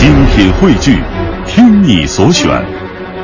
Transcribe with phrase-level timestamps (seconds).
[0.00, 0.96] 精品汇聚，
[1.46, 2.48] 听你所选，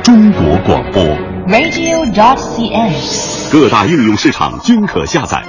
[0.03, 1.03] 中国广播。
[1.47, 3.51] radio.dot.cn，。
[3.51, 5.41] 各大应用市场均可下载。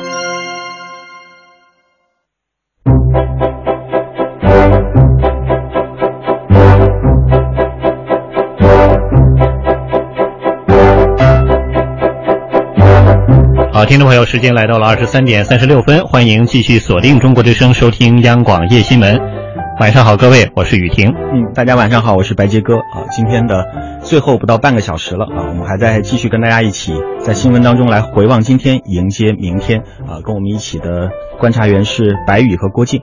[13.70, 19.37] 好，听众朋友，时间来到了二十三点三十六分，欢迎继续锁定中国之声，收听央广夜新闻。
[19.78, 21.14] 晚上好，各位，我是雨婷。
[21.16, 23.06] 嗯，大家晚上好，我是白杰哥啊。
[23.12, 23.64] 今天的
[24.02, 30.18] 最后不到半个小时了啊，我们还在继续跟大家一起在新闻当中来回望今天，迎接明天啊。
[30.24, 33.02] 跟我们一起的观察员是白宇和郭靖。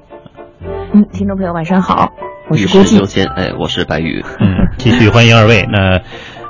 [0.91, 2.12] 嗯，听众朋友晚上好，
[2.50, 3.05] 我是郭靖优。
[3.05, 4.22] 先，哎，我是白宇。
[4.42, 5.66] 嗯，继续欢迎二位。
[5.72, 6.02] 那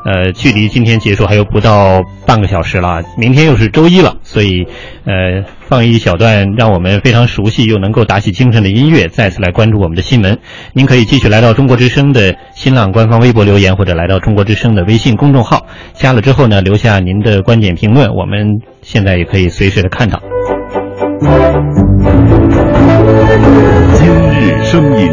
[0.06, 4.64] 呃，距离今天结束还有不到半个小时了，明天又是周一了，所以
[5.06, 10.38] 呃，放一小段让我们非常熟悉又能够打起精神的音乐，再次来关注我们的新闻。
[10.74, 18.48] 您可以继续来到中国之声的新浪官方微博留言，或者来到中国之声的微信公众号，加了之后呢，留下您的观点评论，我们
[18.84, 20.22] 现在也可以随时的看到。
[23.96, 25.10] 今日声音，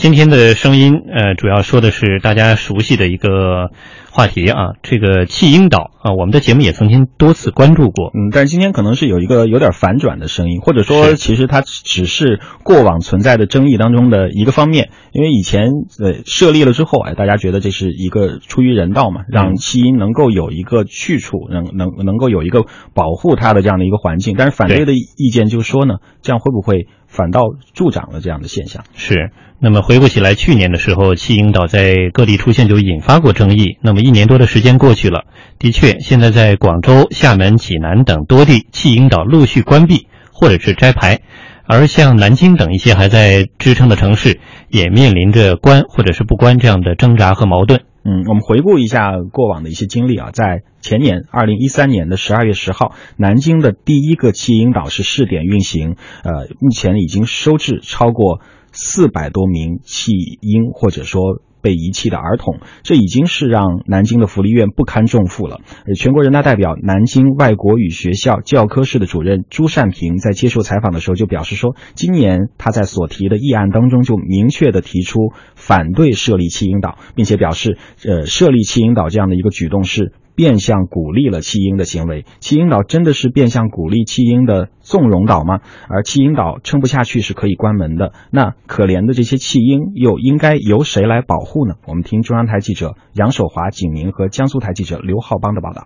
[0.00, 3.70] 今天的声音，呃，主要说的是大家熟悉的一个
[4.10, 8.08] 话题啊，这个弃婴岛啊，我们的节目也曾经多次关注过。
[8.08, 14.90] 嗯，但是今天可能是有一个有点反转的声音，或者说其实它只是过往存在的争议当中的一个方面。
[15.12, 15.70] 因为以前
[16.02, 24.34] 呃设立了之后，哎，大家觉得这是一个出于人道嘛，让弃婴能够有一个去处，能能能够有一个保护它的这样的一个环境。
[24.36, 27.42] 但是反对的意见就说呢，这样会不会反倒
[27.74, 28.84] 助长了这样的现象？
[28.94, 33.78] 是，那么回顾起来，去年的时候，弃婴岛在各地出现就引发过争议。
[33.82, 35.24] 那么一年多的时间过去了，
[35.58, 41.20] 的确，现在在广州、厦门、济南等多地，弃婴岛陆续关闭或者是摘牌，
[41.64, 47.82] 而像南京等一些还在支撑的城市，也面临着关或者是不关这样的挣扎和矛盾。
[48.04, 58.40] 嗯，我们回顾一下过往的一些经历啊，在前年二零一三年的十二月十号，南京的第一个弃婴岛是试点运行，呃，目前已经收治超过
[58.72, 61.42] 四百多名弃婴或者说。
[61.62, 65.60] 被遗弃的儿童，这已经是让南京的福利院不堪重负了。
[65.96, 82.24] 全国人大代表、南京外国语学校教科室的主任朱善平在接受采访的时候就表示说，今年他在所提的议案当中就明确的提出反对设立弃婴岛，并且表示，呃，设立弃婴岛这样的一个举动是变相鼓励了弃婴的行为。
[82.38, 85.60] 弃婴岛真的是变相鼓励弃婴的纵容岛吗？
[85.90, 88.14] 而弃婴岛撑不下去是可以关门的。
[88.30, 91.74] 那可怜的这些弃婴又应该由谁来保护呢？
[91.86, 95.84] 我们听中央台记者杨守华、景明和江苏台记者刘浩邦的报道。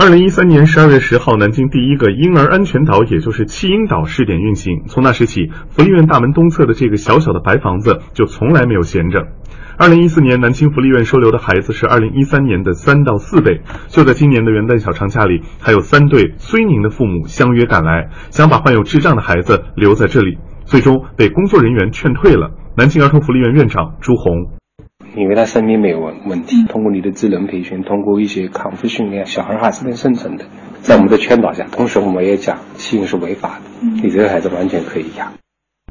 [0.00, 4.84] 二零一三年十二月十号，南京第一个婴儿安全岛，也就是弃婴岛试点运行。
[4.86, 9.26] 从那时起，福利院大门东侧的这个小小的白房子就从来没有闲着。
[9.76, 13.60] 二零一四年，南京福利院收留的孩子是二零一三年的三到四倍。
[13.88, 22.52] 就在今年的元旦小长假里，还有三对绥宁的父母相约赶来，想把患有智障的孩子留在这里，最终被工作人员劝退了。
[22.76, 24.57] 南京儿童福利院院长朱红。
[25.18, 30.44] 因为他生命没有问问题，通过你的智能培训，通过一些康复训练，小孩还是能生存的。
[30.80, 35.32] 在我们的劝导下，同时我们也讲弃婴是违法的，你这个孩子完全可以养。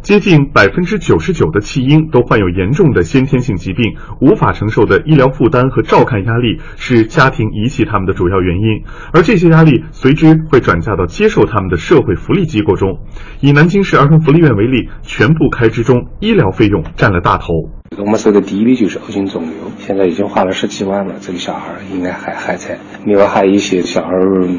[0.01, 12.99] 接近百分之九十九的弃婴都患有严重的先天性疾病，无法承受的医疗负担和照看压力是家庭遗弃他们的主要原因，而这些压力随之会转嫁到接受他们的社会福利机构中。
[13.41, 17.47] 以南京市儿童福利院为例，全部开支中医疗费用占了大头。
[17.95, 22.77] 我们收的第一例就是恶性肿瘤，现在已经花了十几万了，这个小孩应该还还在。
[23.05, 24.11] 另外还有一些小孩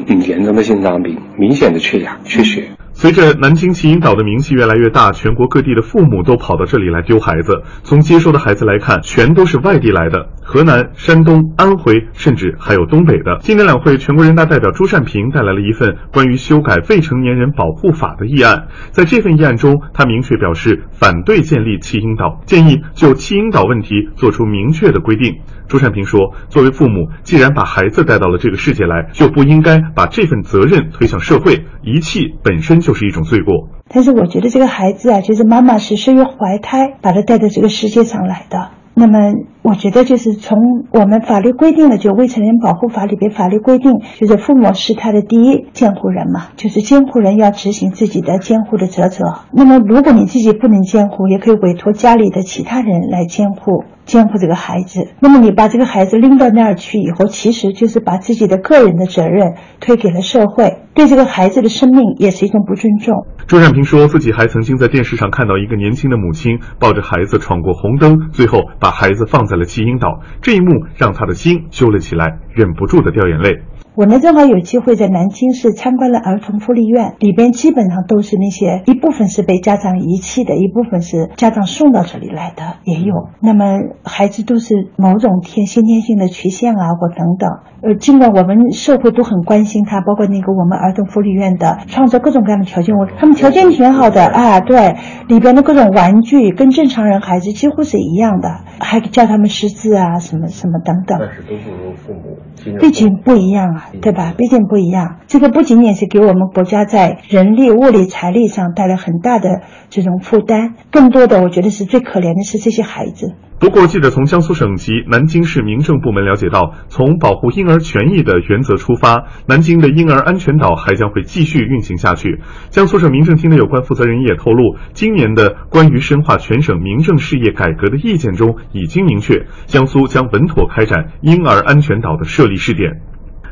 [0.07, 2.69] 嗯严重的心脏病，明显的缺氧、缺血。
[2.99, 7.63] 随着南京弃婴岛的名气越来越大，全国各地的父母都跑到这里来丢孩子。
[7.81, 13.37] 从接收的孩子来看，全都是外地来的，河南、山东、安徽，甚至还有东北的。
[13.39, 18.67] 今年两会，全国人大代表朱善平带来了一份关于修改未成年人保护法的议案。
[18.91, 25.37] 在这份议案中，他明确表示反对建立弃婴岛，建议就弃婴岛问题做出明确的规定。
[25.69, 31.63] 朱善平说：“作为父母，既然把孩子带到了这个世界来，就不应该把这份责任推向社会。
[31.83, 33.69] 遗弃本身就是一种罪过。
[33.87, 38.69] 但是我觉得这个孩子啊，就是妈妈是生于怀胎把他带到这个世界上来的。
[38.95, 40.57] 那么，我觉得就是从
[40.91, 49.23] 我们法律规定的就未成年保护法里边法律规定，就是父母是他的第一监护人嘛，就是监护人要执行自己的监护的职责。
[49.53, 53.85] 那么，如果你自己不能监护，也可以委托家里的其他人来监护。
[54.05, 60.79] 监护这个孩子，那么你把这个孩子拎到那儿去以后，其实就是把自己的个人的责任推给了社会。
[60.99, 63.25] 对这个孩子的生命也是一种不尊重。
[63.47, 73.61] 朱善平说自己还曾经在电视上看到一个年轻的母亲抱着孩子闯过红灯，最后把孩子放在了弃婴岛，这一幕让他的心揪了起来，忍不住的掉眼泪。
[73.99, 83.27] 我呢正好有机会在南京市参观了儿童福利院，里边基本上都是那些一部分是被家长遗弃的，一部分是家长送到这里来的，也有。
[83.41, 83.65] 那么
[84.05, 87.49] 孩子都是某种天先天性的缺陷啊，或等等。
[87.81, 94.95] 呃，尽管我们社会都很关心他，包括那个我们儿童福利院的创造各种各样的条件，我他们条件挺好的啊，对，
[95.27, 98.49] 里边的各种玩具跟正常人孩子几乎是一样的，
[98.79, 101.19] 还教他们识字啊，什么什么等等。
[101.19, 102.37] 但是都不如父母。
[102.79, 104.33] 毕竟不一样啊，对吧？
[104.37, 113.33] 毕竟不一样，这个不仅仅是给我们国家在人力、物力、财力上带来很大的这种负担，更多的我觉得是最可怜的是这些孩子。
[113.59, 122.39] 不过，记者从江苏省及南京市民政部门了解到，从保护婴儿权益的原则出发，南京的婴儿安全岛还将会继续运行下去。
[122.69, 133.01] 江苏省民政厅的有关负责人也透露，今年的关于深化全省民政事业改革的意见中已经明确，江苏将稳妥开展婴儿安全岛的设立试点。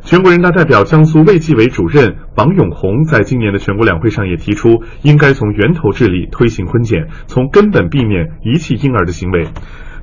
[0.08, 9.50] 全国人大代表、江苏卫计委主任王永红在今年的全国两会上也提出，应该从源头治理，推行婚检，从根本避免遗弃婴儿的行为。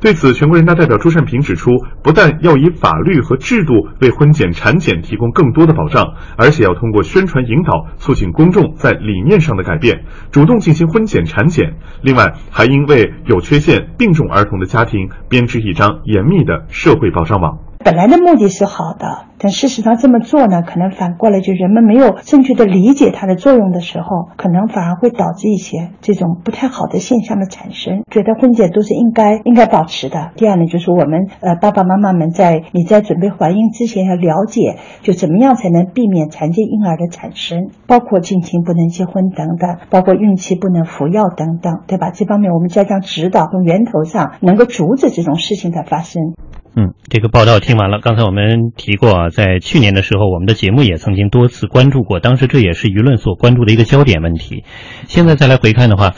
[0.03, 1.71] 对此，全国人大代表朱善平指出，
[2.03, 3.73] 不但要以法律和制度
[4.03, 6.05] 为婚检、产检提供更多的保障，
[6.37, 11.77] 而且要通过宣传引导，促进公众在理念上的改变，主动进行婚检、产检。
[12.03, 17.74] 另外，还应为有缺陷、病重儿童的家庭编织一张严密的社会保障网。
[17.85, 28.03] 本来的目的是好的，但事实上这么做呢，可能反过来就人们没有正确的理解它的作用的时候，可能反而会导致一些这种不太好的现象的产生。
[28.11, 30.31] 觉得婚检都是应该应该保持的。
[30.35, 42.11] 第二呢，就是我们呃爸爸妈妈们在你在准备怀孕之前要了解，就怎么样才能避免残疾婴儿的产生，包括近亲不能结婚等等，包括孕期不能服药等等，对吧？
[42.11, 46.33] 这方面我们加强指导从源头上能够阻止这种事情的发生。
[46.77, 48.01] 嗯，这个报道听完了。
[48.01, 54.65] 刚才我们提过啊，在去年的时候，我们的节目也曾经多次关注过，当时这也是舆论所关注的一个焦点问题。
[55.07, 56.15] 现在再来回看的话，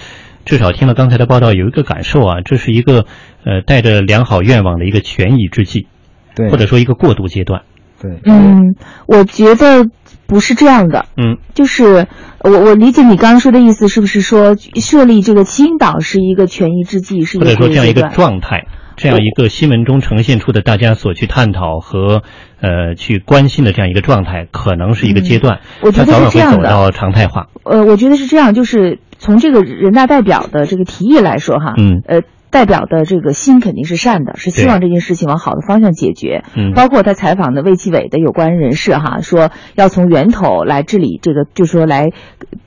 [0.47, 3.05] 至少听了刚才的报道，有一个感受啊，这是一个
[3.45, 5.89] 呃带着良好愿望的一个权宜之计，
[6.35, 7.63] 对，或者说一个过渡阶段。
[8.01, 8.77] 对，嗯，
[9.07, 9.87] 我觉得
[10.27, 11.07] 不是这样的。
[11.17, 12.07] 嗯，就是
[12.41, 18.67] 我我理解你刚刚说的意思，是不是说设立这个弃婴岛是一个权宜之计，是一个或者说这样一个阶段状态？
[18.97, 22.23] 这样一个新闻中呈现出的大家所去探讨和
[22.61, 27.49] 呃去关心的这样一个状态，可能是一个阶段，嗯我觉得它早晚会是这样的走到常态化。
[27.65, 36.45] 呃，我觉得是这样，就是从这个人大代表的这个提议来说哈，嗯呃，代表的这个心肯定是善的，是希望这件事情往好的方向解决。
[36.57, 36.73] 嗯。
[36.73, 42.11] 包括他采访的卫计委的有关人士哈，说要从源头来治理这个，就说来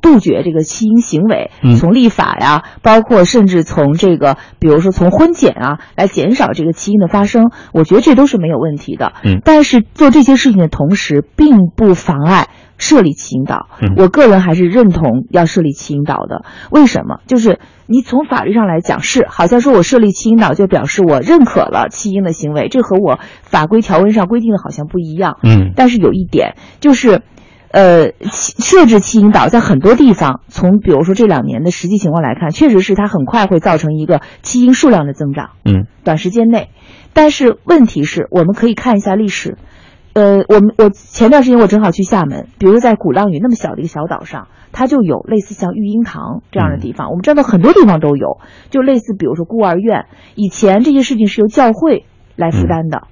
[0.01, 1.75] 杜绝这个弃婴行为，嗯。
[1.75, 9.13] 从立法呀，包括甚至从这个，比如说从婚检啊，来减少这个弃婴的发生，我觉得这都是没有问题的。
[9.23, 9.41] 嗯。
[9.43, 12.47] 但是做这些事情的同时，并不妨碍
[12.79, 13.67] 设立弃婴岛。
[13.81, 16.43] 嗯我个人还是认同要设立弃婴岛的。
[16.71, 17.19] 为什么？
[17.27, 25.37] 就是你从法律上来讲是，好像说我设立弃婴岛就表示我认可了弃婴的行为，这和我法规条文上规定的好像不一样。
[25.43, 27.21] 嗯但是有一点就是。
[27.71, 35.51] 呃，弃设置弃婴岛在很多地方，从比如说这两年的实际情况来看，确实是它很快会造成一个弃婴数量的增长。
[35.65, 36.69] 嗯短时间内。
[37.13, 39.59] 但是问题是，我们可以看一下历史。
[40.13, 47.09] 呃，我们我前段时间我正好去厦门，比如在鼓浪屿那么小的一个小岛上，它就有类似像育婴堂这样的地方。
[47.09, 48.39] 我们知道很多地方都有，
[48.69, 53.03] 就类似比如说孤儿院，以前这些事情是由教会来负担的。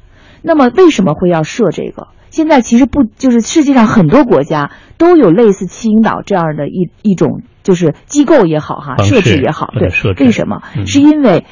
[0.41, 2.07] 那么为什么会要设这个？
[2.29, 10.61] 现在其实不就是世界上很多国家都有类似弃婴岛这样的一一种就是机构也好哈，设置也好，对设，置为什么？
[10.75, 11.45] 嗯是因为。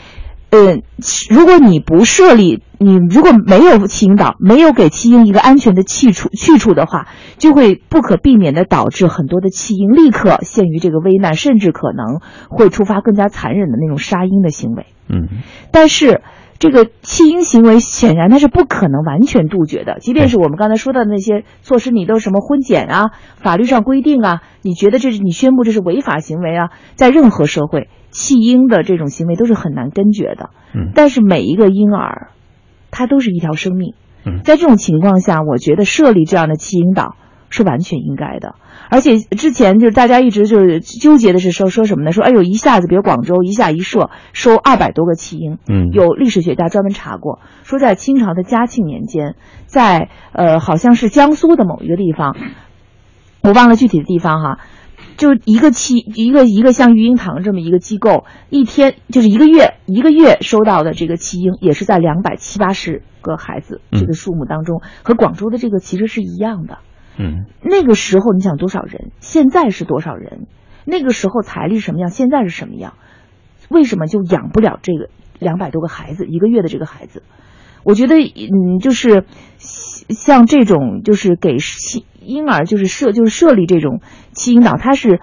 [0.55, 0.81] 呃，
[1.29, 7.07] 如果你不设立，你如果没有弃婴岛，没有给弃婴一个安全的去处去处的话，
[7.37, 14.85] 就会不可避免的导致很多的弃婴立刻陷于这个危难，甚至可能会触发更加残忍的那种杀婴的行为。
[15.07, 15.27] 嗯
[15.71, 16.21] 但是
[16.57, 30.51] 这个弃婴行为显然它是不可能完全杜绝的，即便是我们刚才说的那些措施，你都什么婚检啊、法律上规定啊，你觉得这是你宣布这是违法行为啊，在任何社会，弃婴的这种行为都是很难根绝的。
[30.73, 32.29] 嗯但是每一个婴儿，
[32.89, 33.93] 他都是一条生命。
[34.25, 37.15] 嗯在这种情况下，我觉得设立这样的弃婴岛
[37.55, 38.55] 是完全应该的。
[38.89, 42.11] 而且之前就是大家一直就是纠结的是说说什么呢？
[42.11, 49.35] 说哎呦一下子，比如广州一下一设收二百多个弃婴，嗯有历史学家专门查过，说在清朝的嘉庆年间，
[49.65, 52.35] 在呃好像是江苏的某一个地方，
[53.41, 54.59] 我忘了具体的地方哈。
[55.17, 66.79] 就一个期一个一个像育婴堂这么一个机构，一天就是一个月一个月收到的这个弃婴也是在两百七八十个孩子这个数目当中，和广州的这个其实是一样的。
[67.17, 69.11] 嗯，那个时候你想多少人？
[69.19, 70.47] 现在是多少人？
[70.85, 72.09] 那个时候财力什么样？
[72.09, 72.93] 现在是什么样？
[73.69, 77.23] 为什么就养不了这个两百多个孩子一个月的这个孩子？
[77.83, 79.25] 我觉得，嗯，就是
[79.57, 81.57] 像这种，就是给
[82.21, 85.19] 婴儿就是设就是设立这种弃婴岛，它是，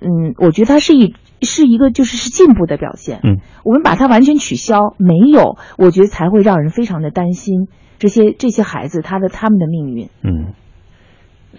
[0.00, 3.20] 嗯，我觉得它是一是一个就是是进步的表现。
[3.22, 10.08] 嗯，我们把它完全取消没有，我觉得才会让人非常的担心这些这些孩子他的他们的命运。
[10.22, 10.54] 嗯。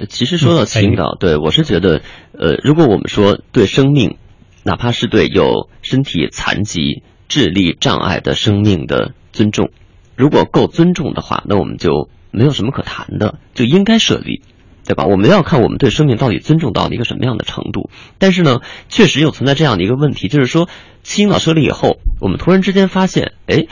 [0.09, 2.01] 其实说到弃婴岛，对我是觉得，
[2.37, 4.17] 呃，如果我们说对生命，
[4.63, 9.71] 哪怕是对有身体残疾、智力障碍的生命的尊重，
[10.15, 14.41] 如果够尊重的话，那我们就没有什么可谈的，就应该设立，
[14.85, 15.05] 对吧？
[15.05, 17.89] 我们要看我们对生命到底尊重到了一个什么样的程度。
[18.19, 20.69] 但是呢，确实又存在这样的一个问题，就是说
[21.03, 23.65] 青岛设立以后，我们突然之间发现，哎，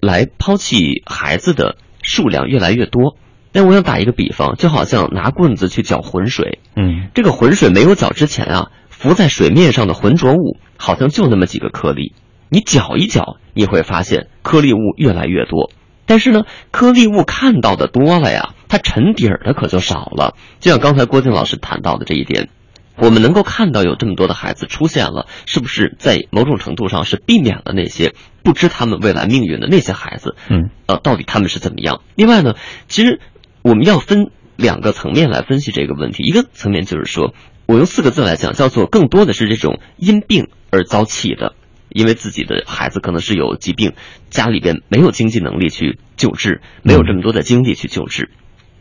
[0.00, 3.16] 来抛弃孩子的数量越来越多。
[3.56, 12.12] 但我想打一个比方，就好像拿棍子去搅浑水，嗯，这个浑水没有搅之前啊，浮在水面上的浑浊物好像就那么几个颗粒，
[12.50, 15.70] 你搅一搅，你会发现颗粒物越来越多。
[16.04, 20.34] 但是呢，颗粒物看到的多了呀，它沉底儿的可就少了。
[20.60, 22.50] 就像刚才郭靖老师谈到的这一点，
[22.96, 28.12] 我们能够看到有这么多的孩子出现了，是不是在某种程度上是避免了那些
[28.44, 30.36] 不知他们未来命运的那些孩子？
[30.50, 32.02] 嗯，呃，到底他们是怎么样？
[32.16, 32.52] 另外呢，
[32.86, 33.18] 其实。
[33.66, 37.34] 我们要分两个层面来分析这个问题，一个层面就是说，
[37.66, 41.56] 我用四个字来讲，叫做更多的是这种因病而遭弃的，
[41.88, 43.94] 因为自己的孩子可能是有疾病，
[44.30, 48.30] 家里边没有经济能力去救治，没有这么多的精力去救治。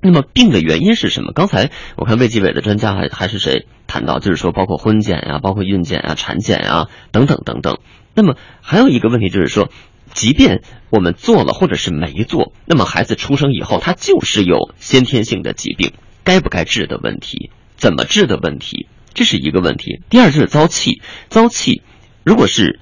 [0.01, 1.31] 那么病的原因是什么？
[1.33, 7.79] 刚才我看卫计委的专家还还是谁谈到，就是说包括婚检呀，包括孕检呀、产检呀等等等等。
[8.13, 9.67] 那么还有一个问题就是说。
[10.15, 15.91] 即便我们做了或者是没做，那么孩子出生以后，他就是有先天性的疾病，
[16.23, 19.99] 该不该治的问题，怎么治的问题，这是一个问题。
[20.09, 21.81] 第二就是遭气，遭气，
[22.23, 22.79] 如果是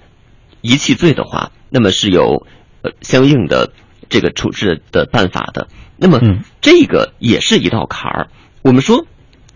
[0.62, 2.46] 遗弃罪的话，那么是有
[2.84, 3.74] 呃相应的
[4.10, 5.68] 这个处置的办法的。
[5.98, 6.20] 那么
[6.62, 8.30] 这个也是一道坎儿。
[8.62, 9.08] 我们说，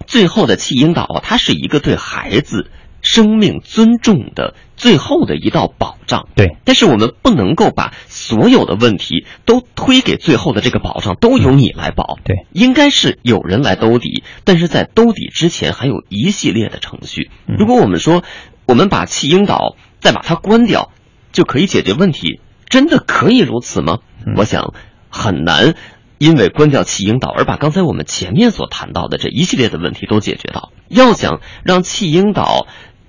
[0.08, 2.72] 最后的弃婴岛，它是一个对孩子。
[3.02, 6.58] 生命尊重的最后的一道保障，对。
[6.66, 12.46] 但是我们不能够把所有的问题都推给最后的这个保障，都由你来保，对。
[12.52, 17.30] 应该是有人来兜底，但是在兜底之前还有一系列的程序。
[17.46, 18.24] 如果我们说
[18.66, 20.92] 我们把弃婴岛再把它关掉，
[21.32, 24.00] 就可以解决问题，真的可以如此吗？
[24.36, 24.74] 我想
[25.10, 25.76] 很难。
[26.18, 32.68] 因为关掉弃婴岛而把刚才我们前面所谈到的这一系列的问题都解决到，要想让弃婴岛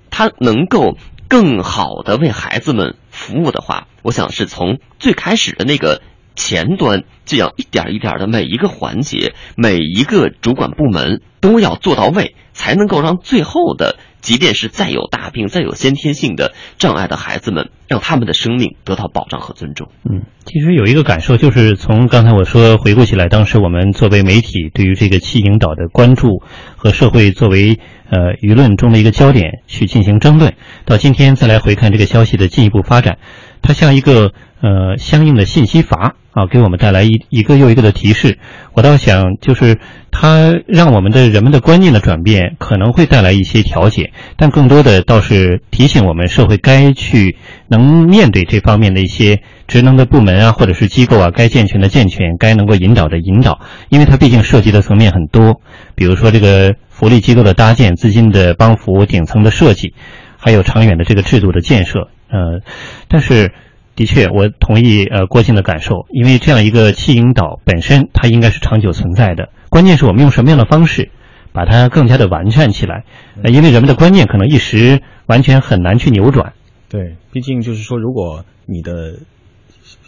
[0.09, 0.97] 它能够
[1.27, 6.01] 更好的为孩子们服务的话，我想是从最开始的那个
[6.35, 13.97] 前端，这样一点一点的每一个环节，每一个主管部门都要做到位，才能够让最后的。
[14.21, 19.89] 即便是再有大病、再有先天性的障碍的孩子们，让他们的生命得到保障和尊重。
[20.03, 26.41] 嗯，其实有一个感受，就是从刚才我说回顾起来，当时我们作为媒体对于这个弃婴岛的关注
[26.75, 30.53] 和社会作为呃舆论中的一个焦点去进行争论，
[30.85, 33.17] 到今天再来回看这个消息的进一步发展，
[33.61, 38.37] 它像一个呃相应的信息阀啊，给我们带来一一个又一个的提示。
[38.73, 39.77] 我倒想就是。
[40.11, 47.37] 它让我们的人们的观念的转变可能会带来一些调节，但更多的倒是提醒我们社会该去
[47.67, 55.61] 能面对这方面的一些职能的部门啊，或者是机构啊，该健全的健全，该能够引导的引导，因为它毕竟涉及的层面很多，
[55.93, 59.93] 比如说这个福利机构的搭建、资金的帮扶、顶层的设计，
[60.37, 62.61] 还有长远的这个制度的建设，呃，
[63.07, 63.53] 但是。
[63.99, 71.11] 的确，我同意呃郭靖的感受，因为这样一个弃婴岛本身它应该是长久存在的，关键是我们用什么样的方式
[71.51, 73.03] 把它更加的完善起来，
[73.43, 76.53] 呃，因为人们的观念可能一时完全很难去扭转。
[76.87, 79.19] 对，毕竟就是说，如果你的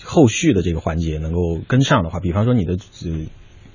[0.05, 3.25] 后续的这个环节能够跟上的话，比方说你的呃。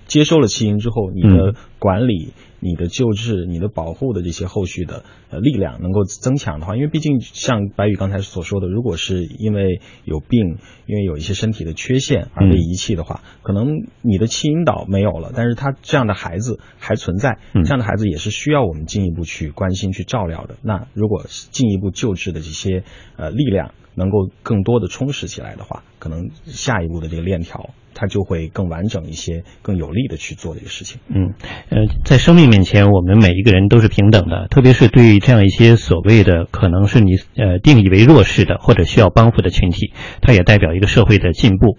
[0.07, 2.33] 接收了弃婴之后，你的管理、
[2.67, 20.57] 你的救治、你的保护的这些后续的呃力量能够增强的话，因为毕竟像白宇刚才所说的，如果是因为有病、因为有一些身体的缺陷而被遗弃的话，可能你的弃婴岛没有了，但是他这样的孩子还存在，这样的孩子也是需要我们进一步去关心、去照料的。
[20.63, 22.83] 那如果进一步救治的这些
[23.17, 27.71] 呃力量能够更多的充实起来的话，可能下一步的这个链条。
[27.99, 31.01] 它就会更完整一些，更有力的去做这个事情。
[31.09, 31.33] 嗯，
[31.71, 41.79] 呃，在生命面前，我们每一个人都是平等的，特别是对于这样一些所谓的可能是你呃定义为弱势的或者需要帮扶的群体，它也代表一个社会的进步。